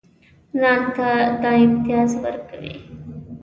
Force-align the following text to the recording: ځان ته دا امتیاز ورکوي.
ځان 0.59 0.81
ته 0.95 1.07
دا 1.41 1.51
امتیاز 1.63 2.11
ورکوي. 2.23 2.75